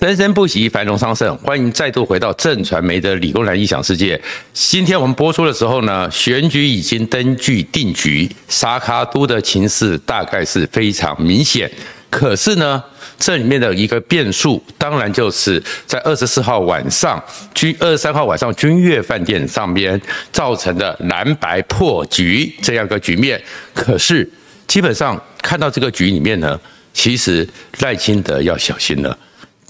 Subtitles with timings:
[0.00, 1.36] 生生不息，繁荣昌盛。
[1.38, 4.18] 欢迎再度回到正传媒的理工男异想世界。
[4.54, 11.70] 今天我们播出的时候呢，选举已经登记定局，萨卡都的情势大概是非常明显。
[12.08, 12.82] 可是呢，
[13.18, 17.22] 这里面的一个变数，当然就是在二十四号晚上，
[17.54, 20.00] 君二十三号晚上君悦饭店上边
[20.32, 23.40] 造成的蓝白破局这样一个局面。
[23.74, 24.28] 可是
[24.66, 26.58] 基本上看到这个局里面呢，
[26.94, 27.46] 其实
[27.80, 29.16] 赖清德要小心了。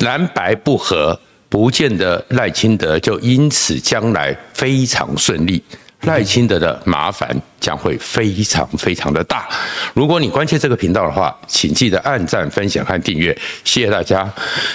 [0.00, 1.18] 蓝白不合，
[1.48, 5.62] 不见得赖清德就因此将来非常顺利。
[6.02, 9.48] 赖清德的麻烦将会非常非常的大。
[9.92, 14.28] 如果你关切这个频道的话，请记得按赞、分享和订阅，谢谢大家。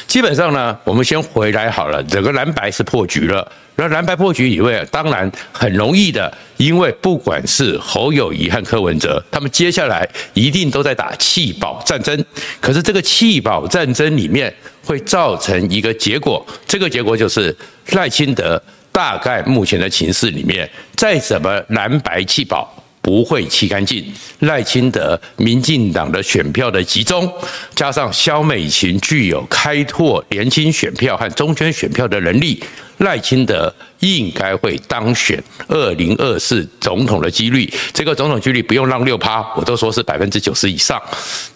[0.05, 3.51] 基本上呢，我们先回来好了，整个蓝白是破局了。
[3.77, 12.23] 那蓝白破局以外，当然很容易的，因为不管是侯友宜和柯文哲，他们接下来一定都在打弃保战争。
[12.61, 14.53] 可是这个弃保战争里面
[14.85, 17.53] 会造成一个结果，这个结果就是
[17.91, 18.61] 赖清德。
[18.95, 24.01] 大概目前的情势里面，再怎么蓝白弃保不会弃干净。
[24.39, 27.29] 赖清德、民进党的选票的集中，
[27.75, 32.63] 加上萧美琴具有开拓年轻选票和中间选票的能力，
[32.99, 37.69] 赖清德应该会当选二零二四总统的几率。
[37.91, 41.01] 这个总统几率不用让六趴，我都说是百分之九十以上。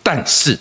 [0.04, 0.60] 但是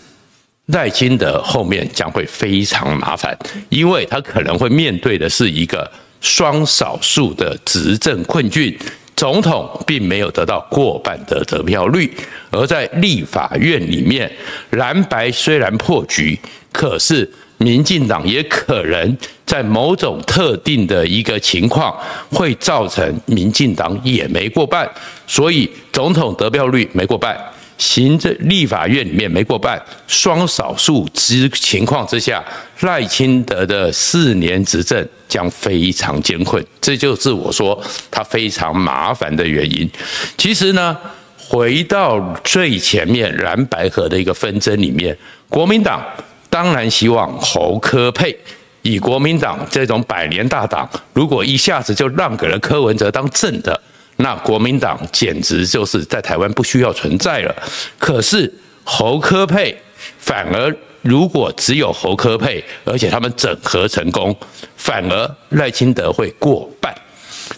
[0.66, 3.36] 赖清德后面将会非常麻烦，
[3.68, 5.90] 因为他可能会面对的是一个。
[6.20, 8.76] 双少数的执政困境，
[9.16, 12.12] 总统并没有得到过半的得票率，
[12.50, 14.30] 而在立法院里面，
[14.70, 16.38] 蓝白虽然破局，
[16.72, 21.96] 可是民进党也可能在某种特定的一个情况，
[22.30, 24.88] 会造成民进党也没过半，
[25.26, 27.36] 所以总统得票率没过半。
[27.78, 32.44] 行政立法院里面没过半，双少数之情况之下，
[32.80, 37.80] 赖清德的四年执政将非常艰困，这就是我说
[38.10, 39.88] 他非常麻烦的原因。
[40.36, 40.96] 其实呢，
[41.38, 45.16] 回到最前面蓝白河的一个纷争里面，
[45.48, 46.04] 国民党
[46.50, 48.36] 当然希望侯科配，
[48.82, 53.80] 以国民党这种百年大党，如果一下子就让给了柯文哲当正的。
[54.20, 57.54] 那国民党简直就是在台湾不需要存在了。
[57.98, 58.52] 可是
[58.84, 59.76] 侯科配，
[60.18, 64.36] 反而如果只有侯科配，而且他们整合成功，
[64.76, 66.94] 反而赖清德会过半。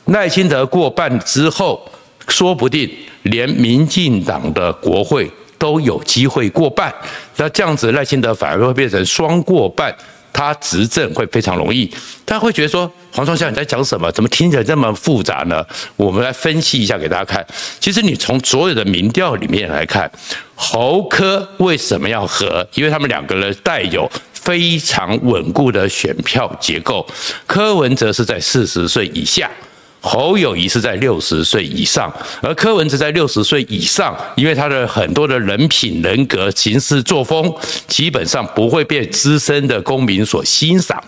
[0.06, 1.91] 赖清德过半之后，
[2.28, 2.88] 说不定
[3.22, 6.94] 连民进党的国会都有机会过半。
[7.37, 9.94] 那这样子赖清德反而会变成双过半。
[10.40, 11.92] 他执政会非常容易，
[12.24, 14.10] 他会觉得说，黄创校你在讲什么？
[14.10, 15.62] 怎么听起来这么复杂呢？
[15.96, 17.46] 我们来分析一下给大家看。
[17.78, 20.10] 其实你从所有的民调里面来看，
[20.54, 22.66] 侯科为什么要和？
[22.72, 27.06] 因为他们两个人带有非常稳固的选票结构。
[27.46, 29.50] 柯文哲是在四十岁以下。
[30.00, 37.55] 侯友宜是在六十岁以上，而柯文哲在六十岁以上，因为他的很多的人品、人格、行事作风，
[37.87, 41.03] 基本上不会被资深的公民所欣赏。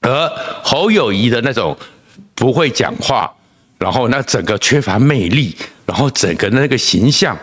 [0.00, 0.32] 而
[0.62, 1.76] 侯友宜的那种
[2.34, 3.30] 不会讲话，
[3.78, 5.54] 然后那整个缺乏魅力，
[5.84, 7.36] 然后整个那个形象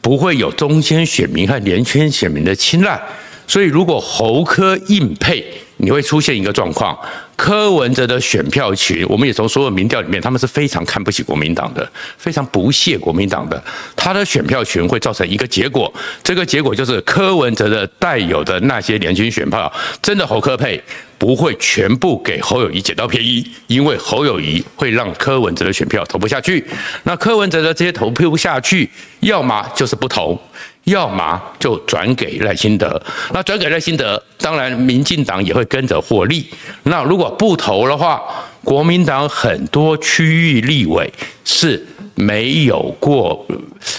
[0.00, 3.00] 不会有中间选民和年轻选民的青睐。
[3.46, 5.42] 所以，如果侯柯硬配，
[5.78, 6.96] 你会出现一个状况：
[7.36, 13.62] 柯文哲的选票群，我们也从所有民调里面，他们是非常看不起国民党的，非常不屑国民党的。
[13.96, 19.72] 他的选票群会造成一个结果，这个结果就是柯文哲的带有的那些年轻选票，
[20.02, 20.82] 真的侯科配
[21.16, 26.66] 不会全部给侯友谊捡到便宜，因为侯友谊会让柯文哲的选票投不下去。
[27.04, 28.90] 那柯文哲的这些投不下去，
[29.20, 30.40] 要么就是不投。
[30.84, 32.98] 要么就转给赖清德，
[33.34, 36.48] 那转给赖清德，当然民进党也会跟着获利。
[36.84, 38.22] 那如果不投的话，
[38.64, 41.12] 国民党很多区域立委
[41.44, 43.46] 是没有过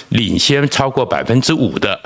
[0.09, 1.97] 领先超过百分之五的，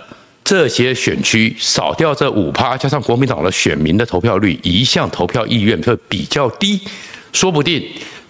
[0.43, 6.79] 这些选区少掉这五趴，加上国民党的选民的投票率一向投票意愿会比较低，
[7.31, 7.83] 说不定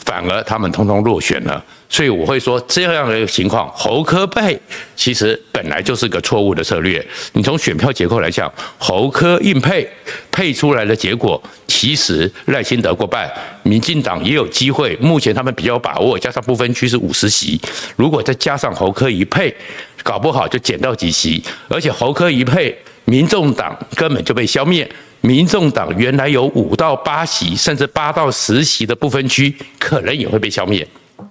[0.06, 1.64] 反而他们通通落选了。
[1.94, 4.60] 所以我会说，这样的情况，侯科配
[4.96, 7.06] 其实本来就是个错误的策略。
[7.34, 9.88] 你从选票结构来讲，侯科硬配
[10.32, 13.32] 配出来的结果，其实赖清德过半，
[13.62, 14.96] 民进党也有机会。
[14.96, 17.62] 目前他们比较把握，加上不分区是五十席，
[17.96, 19.56] 如果再加上侯科一配，
[20.02, 21.44] 搞不好就减到几席。
[21.68, 22.76] 而且侯科一配，
[23.06, 24.90] 民众党根本就被消灭。
[25.22, 30.86] 民众党原来有五到八席，甚至八到十席的不分区，可能也会被消灭。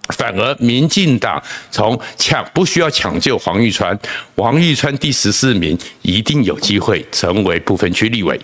[0.09, 3.97] 反而民进党从抢不需要抢救黄玉川，
[4.37, 8.39] 黄玉川第十四名一定有机会成为不分区立委。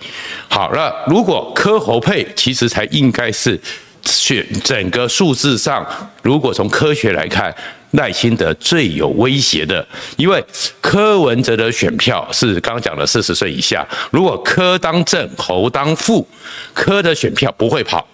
[0.48, 3.60] 好了，如果柯侯配其实才应该是
[4.04, 5.84] 选整个数字上，
[6.22, 7.54] 如果从科学来看，
[7.92, 10.42] 赖清德最有威胁的，因为
[10.80, 16.26] 柯文哲的选票是刚讲的四十岁以下，如果柯当正，侯当副，
[16.72, 18.06] 柯的选票不会跑。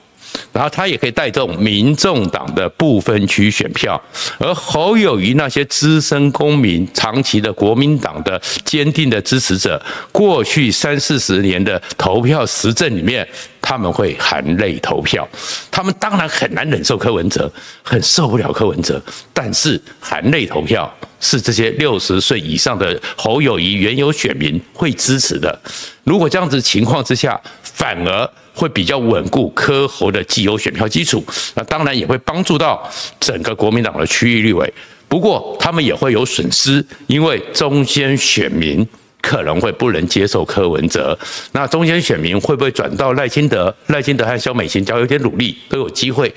[0.52, 4.00] 然后他也可以带动民众党的部分区选票，
[4.38, 9.80] 而侯友宜那些资深公民、长期的国民党的坚定的支持者，
[10.12, 13.26] 过去三四十年的投票实证里面，
[13.60, 15.28] 他们会含泪投票。
[15.70, 17.50] 他们当然很难忍受柯文哲，
[17.82, 19.02] 很受不了柯文哲，
[19.32, 25.58] 但是含泪投票是这些六十岁以上的侯友宜原有选民会支持的。
[26.04, 28.30] 如果这样子情况之下，反而。
[28.54, 31.22] 会比较稳固柯侯的既有选票基础，
[31.54, 34.72] 那当然也会帮助到整个国民党的区域立委。
[35.08, 38.86] 不过他们也会有损失，因为中间选民
[39.20, 41.16] 可能会不能接受柯文哲。
[41.52, 43.74] 那中间选民会不会转到赖清德？
[43.88, 46.32] 赖清德和萧美琴只要有点努力都有机会。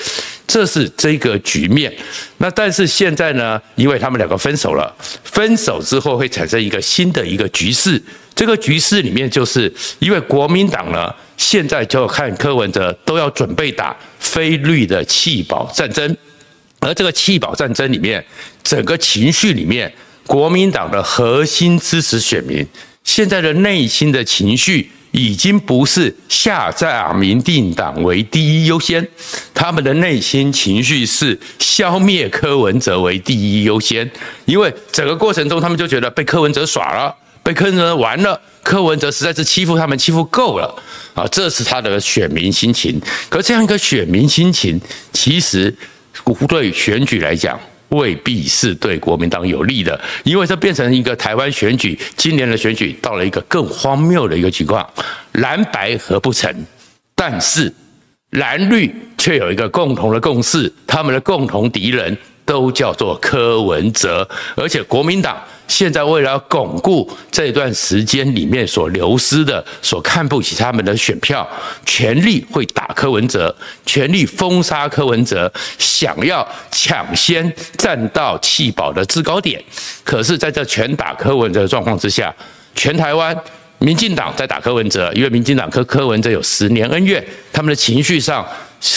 [0.57, 1.94] 这是这个局面。
[2.39, 3.62] 那但是现在呢？
[3.75, 4.92] 因为他们两个分手了，
[5.24, 8.01] 分手之后会产生一个新的一个局势。
[8.33, 11.13] 这个局势里面，就是因为国民党呢。
[11.38, 16.18] 现在就看柯文哲都要准备打非绿的弃保战争，
[16.80, 18.25] 而这个弃保战争里面，
[18.63, 19.94] 整个情绪里面，
[20.25, 22.65] 国民党的核心支持选民
[23.03, 29.06] 现在的内心的情绪已经不是下架民进党为第一优先，
[29.52, 34.10] 他们的内心情绪是消灭柯文哲为第一优先，
[34.46, 38.40] 因为整个过程中他们就觉得被柯文哲耍了，被柯文哲玩了。
[38.62, 40.84] 柯文哲实在是欺负他们，欺负够了
[41.16, 41.25] 啊！
[41.31, 43.02] 这是他的选民心情。
[43.30, 44.80] 可这样一个选民心情，
[45.13, 45.74] 其实
[46.48, 47.58] 对选举来讲，
[47.89, 54.88] 未必是对国民党有利的，因为这变成一个台湾选举，今年的选举到了一个更荒谬的一个情况：
[55.34, 56.54] 蓝白合不成，
[57.16, 57.74] 但是
[58.31, 65.38] 蓝绿却有一个共同的共识，他们的共同敌人都叫做柯文哲，而且国民党。
[65.68, 71.48] 现在为了巩固这段时间里面所流失的、所看不起他们的选票，
[71.86, 73.54] 全力会打柯文哲，
[73.86, 79.62] 全力封杀柯文哲，想要抢先站到弃保的制高点。
[80.04, 82.34] 可是，在这全打柯文哲的状况之下，
[82.74, 83.36] 全台湾
[83.80, 88.46] 民进党在打柯文哲，因为民进党和柯文哲有十年恩怨，他们的情绪上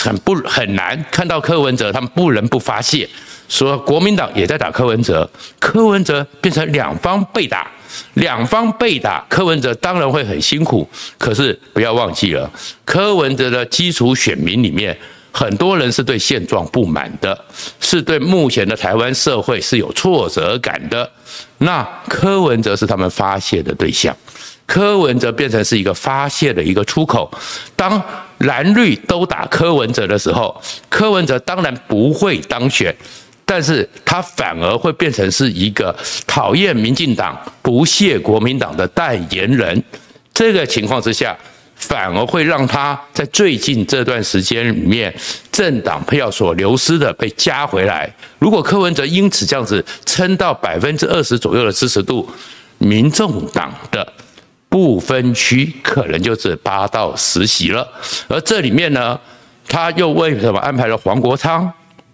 [0.01, 3.09] 很不很难看到柯文哲，他们不能不发泄。
[3.51, 7.69] 说国民党也在打柯文哲，柯文哲变成两方被打，
[8.15, 10.89] 两方被打，柯文哲当然会很辛苦。
[11.19, 12.49] 可是不要忘记了，
[12.85, 14.97] 柯文哲的基础选民里面，
[15.33, 17.37] 很多人是对现状不满的，
[17.81, 21.11] 是对目前的台湾社会是有挫折感的。
[21.59, 24.17] 那柯文哲是他们发泄的对象，
[24.65, 27.29] 柯文哲变成是一个发泄的一个出口。
[27.75, 28.01] 当
[28.39, 32.95] 蓝绿都打柯文哲的时候，柯文哲当然不会当选。
[33.51, 35.93] 但是他反而会变成是一个
[36.25, 39.83] 讨厌民进党、不屑国民党的代言人。
[40.33, 41.37] 这个情况之下，
[41.75, 45.13] 反而会让他在最近这段时间里面，
[45.51, 48.09] 政党配票所流失的被加回来。
[48.39, 52.31] 如果柯文哲因此这样子撑到百分之二十左右的支持度，
[52.79, 54.07] 民众党的
[54.69, 57.85] 不分区可能就是八到十席了。
[58.29, 59.19] 而这里面呢，
[59.67, 61.69] 他又为什么安排了黄国昌？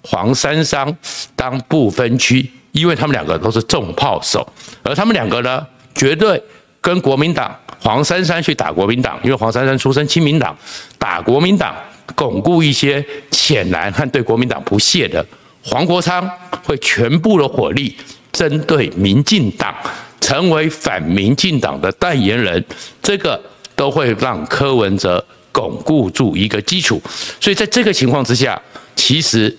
[0.08, 0.96] 黄珊珊
[1.34, 4.46] 当不分区，因为他们两个都是重炮手，
[4.84, 6.40] 而他们两个呢，绝对
[6.80, 10.56] 跟国民党黄珊珊去打国民党，因为黄珊珊出身亲民党，
[10.96, 11.74] 打国民党，
[12.14, 15.26] 巩固一些浅蓝和对国民党不屑的
[15.64, 16.30] 黄国昌，
[16.62, 17.96] 会全部的火力
[18.30, 19.74] 针对民进党，
[20.20, 22.64] 成为反民进党的代言人，
[23.02, 23.40] 这个
[23.74, 27.02] 都会让柯文哲巩固住一个基础，
[27.40, 28.60] 所以在这个情况之下。
[29.06, 29.56] 其实，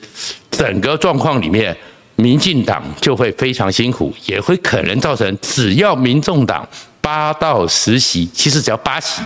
[0.52, 1.74] 整个状况里面，
[2.18, 6.68] 民进党就会非常辛苦，也会可能造成只要民众党
[7.00, 9.22] 八到十席，其实只要八席，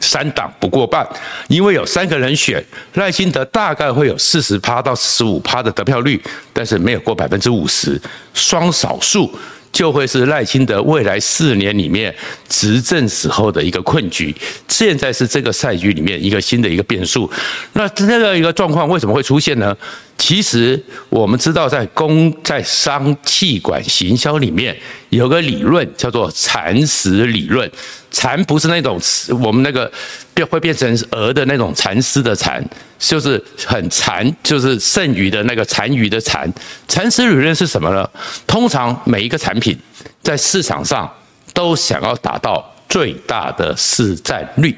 [0.00, 1.06] 三党不过半，
[1.48, 2.64] 因为有三个人选，
[2.94, 6.18] 赖清德大概会有四十趴到四十五趴的得票率，
[6.54, 8.00] 但是没有过百分之五十，
[8.32, 9.30] 双少数。
[9.76, 12.12] 就会是赖清德未来四年里面
[12.48, 14.34] 执政时候的一个困局，
[14.68, 17.30] 现在是这个赛局里面一个新的一个变数。
[17.74, 19.76] 那那个一个状况为什么会出现呢？
[20.18, 24.76] 其实我们知道，在公在商气管行销里面
[25.10, 27.70] 有个理论叫做蚕食理论。
[28.10, 28.98] 蚕不是那种
[29.44, 29.90] 我们那个
[30.32, 32.64] 变会变成蛾的那种蚕丝的蚕，
[32.98, 36.50] 就是很残，就是剩余的那个残余的残。
[36.88, 38.08] 蚕食理论是什么呢？
[38.46, 39.78] 通常每一个产品
[40.22, 41.08] 在市场上
[41.52, 44.74] 都想要达到最大的市占率。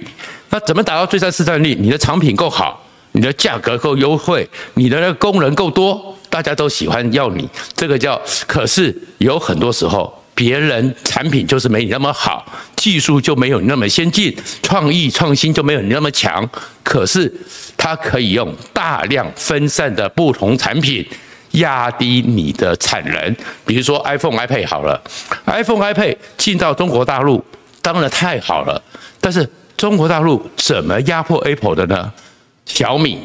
[0.50, 1.76] 那怎么达到最大市占率？
[1.76, 2.84] 你的产品够好。
[3.18, 7.48] 你的价格够优惠，你的那个工人够多，大家都喜欢要你。
[7.74, 12.46] 这个叫，可是有很多时候，别人产品就是没你那么好，
[12.76, 14.32] 技术就没有你那么先进，
[14.62, 16.48] 创意创新就没有你那么强。
[16.84, 17.32] 可是
[17.76, 21.04] 它可以用大量分散的不同产品
[21.50, 23.36] 压低你的产能。
[23.66, 25.02] 比如说 iPhone、iPad 好了
[25.46, 27.44] ，iPhone、iPad 进到中国大陆
[27.82, 28.80] 当然太好了，
[29.20, 32.12] 但是中国大陆怎么压迫 Apple 的呢？
[32.68, 33.18] 小米、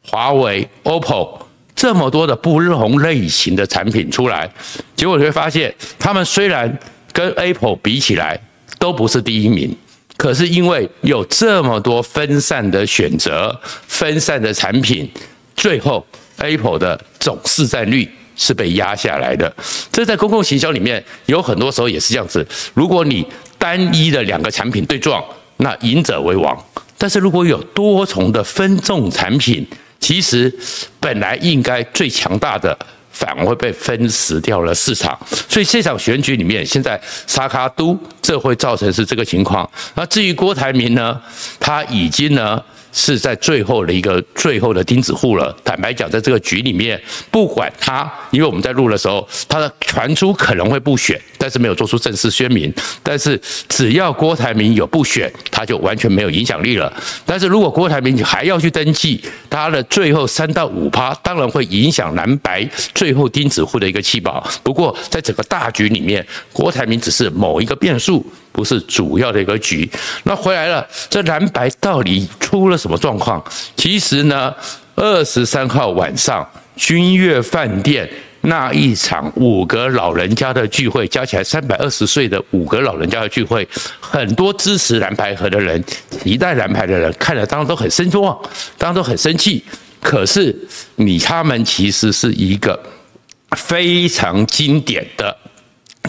[0.00, 1.40] 华为、OPPO
[1.74, 4.50] 这么多的不同类型的产品出来，
[4.94, 6.78] 结果你会发现，他们虽然
[7.12, 8.40] 跟 Apple 比起来
[8.78, 9.76] 都不是第一名，
[10.16, 13.54] 可是因为有这么多分散的选择、
[13.86, 15.06] 分散的产品，
[15.54, 16.06] 最后
[16.38, 19.54] Apple 的总市占率是被压下来的。
[19.92, 23.26] 这在公共行销里面有很多时候也是这样子，如果你
[23.58, 25.22] 单一的两个产品对撞，
[25.58, 26.56] 那赢者为王。
[26.98, 29.66] 但是如果有多重的分众产品，
[30.00, 30.52] 其实
[30.98, 32.76] 本来应该最强大的，
[33.10, 35.18] 反而会被分食掉了市场。
[35.48, 39.68] 所以这场选举里面，现在沙卡都这会造成是这个情况。
[39.94, 41.20] 那至于郭台铭呢，
[41.60, 42.62] 他已经呢。
[42.96, 45.54] 是在最后的一个最后的钉子户了。
[45.62, 46.98] 坦白讲，在这个局里面，
[47.30, 52.72] 不管他，因为我们在录的时候，他的传出可能会不选，但是没有做出正式宣明。
[53.02, 53.38] 但是
[53.68, 56.90] 只要郭台铭有不选，他就完全没有影响力了。
[57.26, 64.42] 但是如果郭台铭还要去登记，他的最后三到五趴，当然会影响蓝白最后钉子户的一个弃保。
[64.62, 68.24] 不过在整个大局里面，郭台铭只是某一个变数。
[68.56, 69.86] 不是主要的一个局，
[70.24, 73.44] 那回来了，这蓝白到底出了什么状况？
[73.76, 74.54] 其实呢，
[74.94, 78.08] 二十三号晚上君悦饭店
[78.40, 83.68] 那一场五个老人家的聚会，加起来三百二十岁的五个老人家的聚会，
[84.00, 85.84] 很多支持蓝白合的人，
[86.24, 88.34] 一代蓝白的人，看了当然都很失望，
[88.78, 89.62] 当然都很生气。
[90.00, 90.56] 可是
[90.94, 92.80] 你他们其实是一个
[93.54, 95.35] 非常经典的。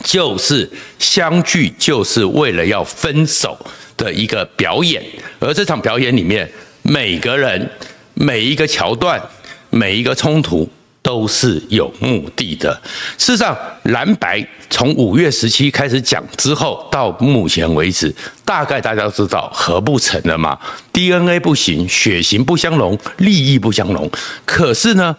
[0.08, 3.60] 就是相聚，就是为了要分手
[3.98, 5.04] 的一个表演。
[5.38, 6.50] 而这场表演里面，
[6.82, 7.70] 每个人、
[8.14, 9.22] 每一个桥段、
[9.70, 10.66] 每一个冲突
[11.02, 12.74] 都是有目的的。
[13.18, 20.58] 事实上，蓝白从五月十七开始讲之后，到目前为止，大概大家都知道合不成了嘛
[20.94, 24.10] ？DNA 不行，血型不相容，利益不相容。
[24.46, 25.14] 可是呢？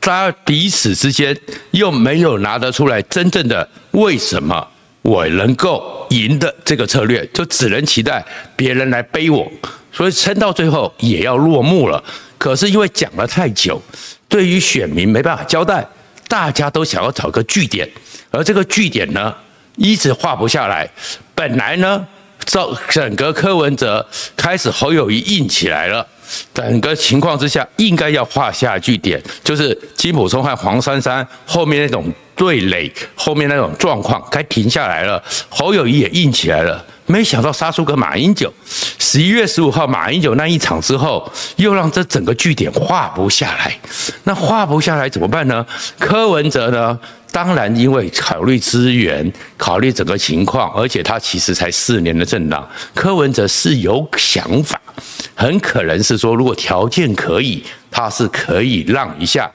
[0.00, 1.36] 大家彼此之间
[1.72, 4.66] 又没有拿得出来真正的为什么
[5.02, 8.24] 我能够赢的这个策略，就只能期待
[8.56, 9.50] 别人来背我，
[9.92, 12.02] 所以撑到最后也要落幕了。
[12.38, 13.80] 可是因为讲了太久，
[14.28, 15.86] 对于选民没办法交代，
[16.28, 17.88] 大家都想要找个据点，
[18.30, 19.34] 而这个据点呢，
[19.76, 20.88] 一直画不下来。
[21.34, 22.06] 本来呢，
[22.44, 26.06] 照整个柯文哲开始侯友谊硬起来了。
[26.52, 35.22] 整个情况之下，应该要画下句点，就是金普松和黄珊珊后面那种对垒，后面那种状况该停下来了。
[35.48, 38.52] 侯友谊也硬起来了，没想到杀出个马英九。
[38.98, 43.76] 十一月十五号马英九那一场之后，又让这整个句点画不下来。
[44.24, 45.64] 那画不下来怎么办呢？
[45.98, 46.98] 柯文哲呢？
[47.30, 54.80] 当然，因为考虑资源，考虑整个情况，而且他其实才四年的政党，柯文哲是有想法，
[55.34, 59.50] 很可能是说，如果条件可以，他是可以让一下。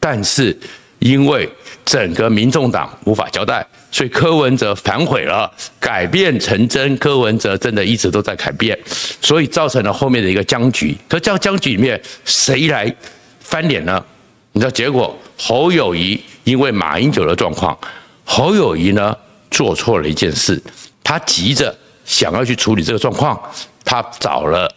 [0.00, 0.58] 但是
[0.98, 1.48] 因为
[1.84, 6.96] 整个民众党无法交代，所以柯文哲反悔了，改变成真。
[6.96, 8.76] 柯文哲真的一直都在改变，
[9.20, 10.96] 所以造成了后面的一个僵局。
[11.08, 12.92] 可这样僵局里面，谁来
[13.40, 14.02] 翻脸呢？
[14.52, 15.16] 你知道结果？
[15.38, 17.76] 侯友谊因为马英九的状况，
[18.24, 19.16] 侯友谊呢
[19.50, 20.60] 做错了一件事，
[21.02, 23.40] 他急着想要去处理这个状况，
[23.84, 24.70] 他找了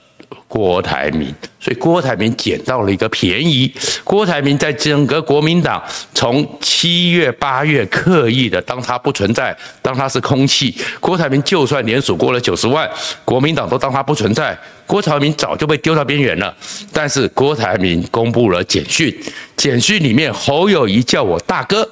[0.48, 3.72] 郭台铭，所以郭台铭捡到了一个便宜。
[4.04, 5.82] 郭台铭在整个国民党
[6.14, 10.76] 从七月八月刻意的当他不存在，当他是空气。
[11.00, 12.90] 郭台铭就算连署过了九十万，
[13.26, 14.58] 国民党都当他不存在。
[14.86, 16.54] 郭台铭早就被丢到边缘了。
[16.92, 19.16] 但是郭台铭公布了简讯。
[19.56, 21.90] 简讯里面，侯友谊叫我大哥，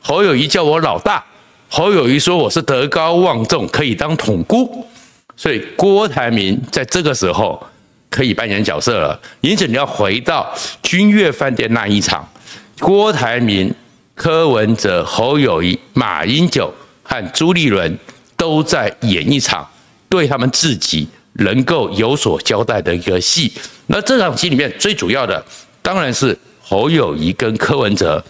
[0.00, 1.24] 侯友谊叫我老大，
[1.68, 4.86] 侯友谊说我是德高望重，可以当统姑，
[5.36, 7.60] 所以郭台铭在这个时候
[8.18, 9.16] 可以扮演角色了。
[9.40, 12.28] 因此，你要回到君悦饭店那一场，
[12.80, 13.72] 郭台铭、
[14.16, 17.96] 柯文哲、侯友宜、马英九和朱立伦
[18.36, 19.64] 都在演一场
[20.08, 23.52] 对他们自己能够有所交代的一个戏。
[23.86, 25.40] 那这场戏里面最主要的
[25.80, 28.20] 当然是侯友宜跟柯文哲，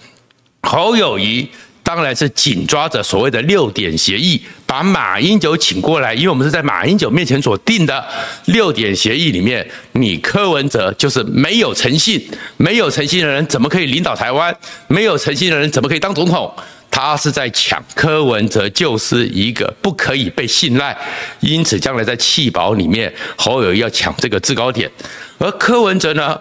[0.65, 1.49] 侯友宜。
[1.89, 8.07] 当然是紧抓着所谓的六点协议，把马英九请过来，因为我们是在马英九面前所定的
[8.45, 12.23] 六点协议里面，你柯文哲就是没有诚信，
[12.59, 14.55] 没有诚信的人怎么可以领导台湾？
[14.87, 16.53] 没有诚信的人怎么可以当总统？
[16.91, 20.95] 他是在抢柯文哲，就是一个不可以被信赖，
[21.41, 24.91] 因此将来在弃保里面，侯友要抢这个制高点，
[25.39, 26.39] 而柯文哲呢？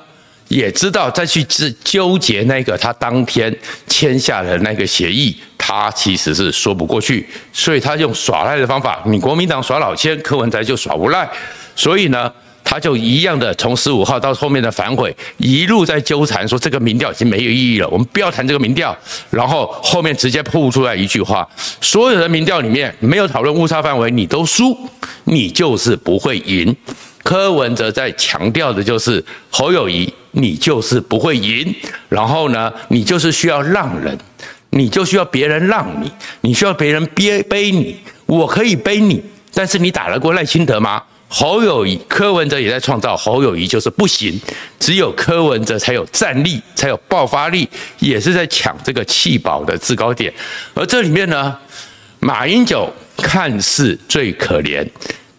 [0.48, 3.54] 也知道再去纠纠结那个他当天
[3.88, 11.30] 签下的那个协议，他其实是说不过去，所以他用耍赖的方法，你国民党耍老千，柯文哲就耍无赖，
[11.76, 12.32] 所以呢，
[12.64, 18.98] 他就一样的从十五号到后面的反悔，一路在纠缠，说这个民调已经没有意义了，我们不要谈这个民调，
[19.30, 21.48] 然后后面直接铺出来一句话，
[21.82, 24.78] 所有的民调里面没有讨论误差范围，你都输，
[25.26, 26.76] 你就是不会赢。
[27.28, 31.76] 柯文哲在强调的就是侯友宜，你就是不会赢。
[32.08, 34.18] 然后呢，你就是需要让人，
[34.70, 37.98] 你就需要别人让你，你需要别人背背你。
[38.28, 39.22] 我可以背你，
[39.54, 41.04] 但是你打得过赖清德吗？
[41.28, 44.40] 侯友宜、柯文哲也在创造，侯友宜就是不行。
[44.80, 47.68] 只有柯文哲才有战力，才有爆发力，
[48.00, 50.34] 也是在抢这个弃保的制高点。
[50.74, 51.58] 而这里面呢，
[52.22, 54.88] 马英九看似最可怜。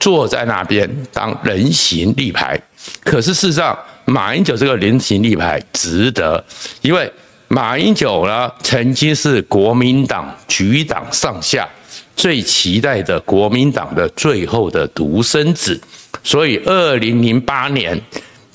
[0.01, 2.61] 坐在那边当人形立牌，
[3.03, 6.43] 可是事实上，马英九这个人形立牌值得，
[6.83, 7.11] 因为
[7.49, 11.69] 马英九呢曾经是国民党局长上下
[12.15, 15.81] 最期待的国民党的最后的独生子，
[16.23, 18.01] 所以二零零八年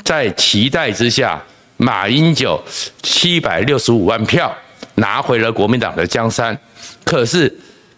[0.04, 1.44] 在期待之下，
[1.76, 2.62] 马英九
[3.02, 4.56] 七百六十五万票
[4.96, 6.58] 拿回了国民党的江山，
[7.04, 7.54] 可是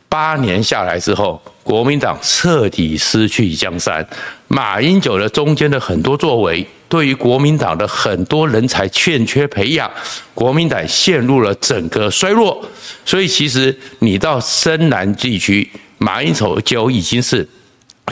[0.09, 1.39] 八年下来之后。
[1.65, 4.07] 国民党彻底失去江山，
[4.47, 9.89] 马英九的中间的很多作为，对于国民党的很多人才欠缺培养，
[10.35, 12.63] 国民党陷入了整个衰落。
[13.03, 15.67] 所以，其实你到深南地区，
[15.97, 17.47] 马英九就已经是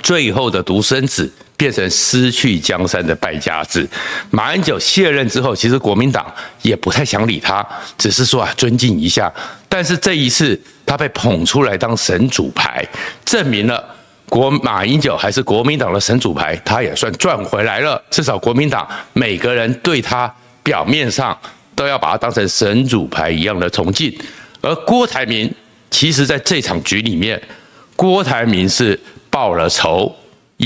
[0.01, 1.31] 最后的独生子。
[1.63, 3.87] 变成失去江山的败家子。
[4.31, 6.29] 马英九卸任之后，其实国民党
[6.61, 7.65] 也不太想理他，
[7.97, 9.31] 只是说啊，尊敬一下。
[9.69, 12.85] 但是这一次，他被捧出来当神主牌，
[13.23, 13.81] 证明了
[14.27, 18.03] 国马英九还是国民党的神主牌，他也算赚回来了。
[18.09, 20.29] 至少国民党每个人对他
[20.63, 21.37] 表面上
[21.75, 24.13] 都要把他当成神主牌一样的崇敬。
[24.59, 25.49] 而郭台铭，
[25.89, 27.41] 其实在这场局里面，
[27.95, 28.99] 郭台铭是
[29.29, 30.13] 报了仇。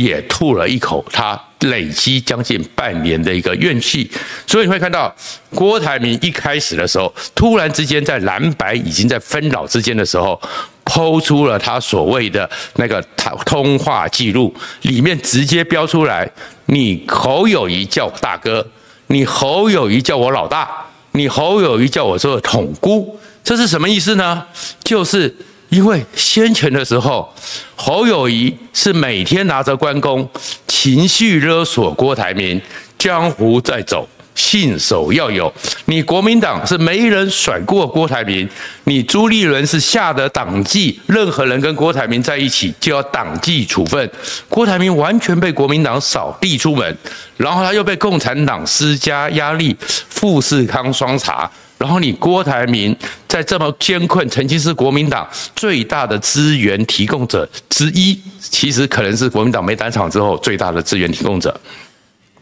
[0.03, 4.09] 也吐了一口，他累积将近半年的一个怨气，
[4.45, 5.13] 所以你会看到
[5.53, 10.39] 郭台铭一开始的时候，突然之间在蓝白已经在纷扰之间的时候，
[10.85, 13.01] 抛出了他所谓的那个
[13.45, 16.29] 通话记录，里面直接标出来，
[16.67, 18.65] 你侯友谊叫我大哥，
[19.07, 20.69] 你侯友谊叫我老大，
[21.13, 24.45] 你侯友谊叫我做统姑，这是什么意思呢？
[24.83, 25.35] 就是。
[25.69, 27.27] 因为先前的时候，
[27.75, 30.27] 侯友宜是每天拿着关公，
[30.67, 32.61] 情绪勒索郭台铭，
[32.97, 35.53] 江湖在走，信守要有。
[35.85, 38.47] 你国民党是没人甩过郭台铭，
[38.85, 44.09] 你朱立伦是下的党纪，任何人跟郭台铭在一起就要党纪处分。
[44.47, 46.97] 郭台铭完全被国民党扫地出门，
[47.35, 51.49] 然后他又被共产党施加压力，富士康双查。
[51.77, 52.95] 然后你郭台铭
[53.27, 61.59] 在这么艰困，曾经是国民党最大的资源提供者之一，其实可能是国民党没胆场之后最大的资源提供者，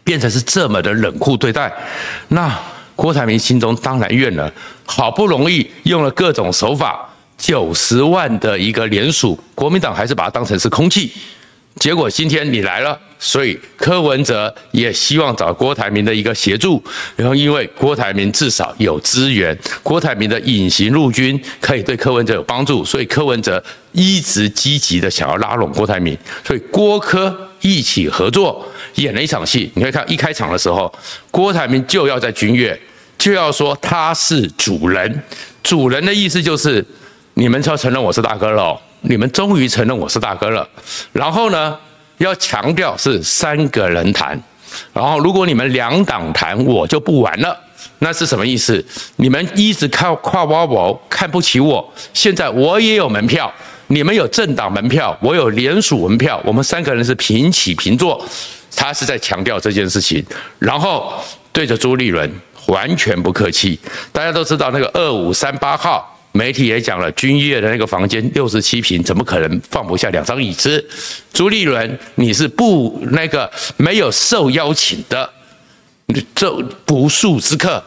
[0.02, 1.70] 变成是这么的冷酷对待，
[2.28, 2.58] 那
[2.94, 4.50] 郭台铭心中当然怨了。
[4.86, 11.12] 好不容易用了各种手法，九十万的一个联署，国民党还是把它当成是空气。
[11.76, 16.82] 结果今天你来了，所以柯文哲也希望找郭台铭的一个协助，
[17.14, 23.62] 然后因为郭台铭至少有资源，郭台铭的隐形陆军可以对柯文哲有帮助，所以柯文哲
[23.92, 29.70] 一直积极的想要拉拢郭台铭，所以郭柯一起合作演了一场戏。
[29.74, 30.92] 你会看一开场的时候，
[31.30, 32.78] 郭台铭就要在君悦，
[33.18, 35.22] 就要说他是主人，
[35.62, 36.82] 主人的意思就是
[37.34, 38.80] 你们要承认我是大哥了。
[39.08, 40.68] 你们终于承认我是大哥了，
[41.12, 41.78] 然后呢，
[42.18, 44.40] 要强调是三个人谈，
[44.92, 47.56] 然后如果你们两党谈，我就不玩了。
[48.00, 48.84] 那是什么意思？
[49.16, 53.52] 你们一直靠跨包包看不起我，现在我也有门票，
[53.86, 58.22] 你们有政党门票，我有联署门票，我们三个人是平起平坐。
[58.74, 60.22] 他是在强调这件事情，
[60.58, 61.14] 然后
[61.52, 62.30] 对着朱立伦
[62.66, 63.78] 完全不客气。
[64.12, 66.12] 大家都知道那个二五三八号。
[66.36, 70.84] 媒体也讲了，君悦的那个房间六十七平，怎么可能放不下两张椅子？
[71.32, 75.28] 朱立伦，你是不那个没有受邀请的，
[76.34, 76.52] 这
[76.84, 77.82] 不速之客，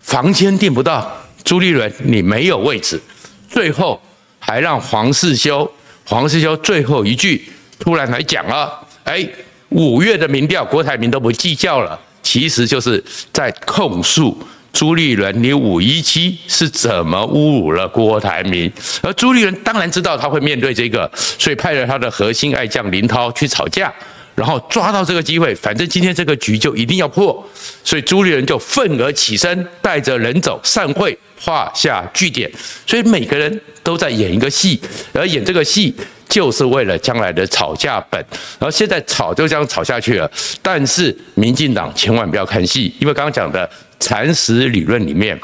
[0.00, 1.16] 房间订不到。
[1.44, 3.00] 朱立伦，你没有位置。
[3.48, 4.02] 最后
[4.40, 5.70] 还让黄世修，
[6.04, 8.72] 黄世修最后一句突然来讲了，
[9.04, 9.24] 哎，
[9.68, 13.02] 五月的民调，郭台铭都不计较了，其实就是
[13.32, 14.36] 在控诉。
[14.74, 18.70] 朱立伦，你五一七是怎么侮辱了郭台铭？
[19.02, 23.90] 而朱立伦当然知道他会面对这个，所以派了他的核心爱将林涛去吵架，
[24.34, 27.48] 然后抓到这个机会，反正今天这个局就一定要破，
[27.84, 32.50] 所以朱立伦就愤而起身，带着人走，散会，画下句点。
[32.84, 34.80] 所以每个人都在演一个戏，
[35.12, 35.94] 而演这个戏
[36.34, 38.20] 就是为了将来的吵架本。
[38.58, 40.28] 然后现在吵就这样吵下去了，
[40.60, 43.70] 但是民进党千万不要看戏，因为刚刚讲的。
[44.00, 45.38] 蚕食理论里面，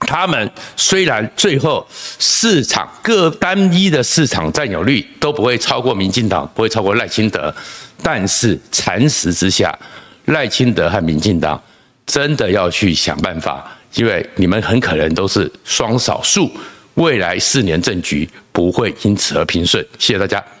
[0.00, 1.86] 他们虽然最后
[2.18, 7.54] 市场各单一的市场占有率都不会超过民进党，不会超过赖清德，
[8.02, 9.78] 但是蚕食之下，
[10.24, 11.62] 赖清德和民进党
[12.04, 16.50] 真的要去想办法，因为你们很可能都是双少数，
[16.94, 19.84] 未来四年政局不会因此而平顺。
[19.98, 20.53] 谢谢大家。